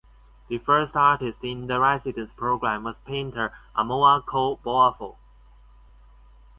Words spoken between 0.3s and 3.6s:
Thee first artist in the residence program was painter